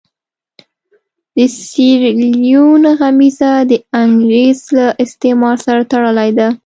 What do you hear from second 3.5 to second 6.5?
د انګرېز له استعمار سره تړلې ده.